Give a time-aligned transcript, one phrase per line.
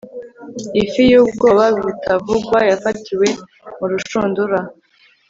[0.83, 3.27] ifi yubwoba butavugwa yafatiwe
[3.77, 4.59] mu rushundura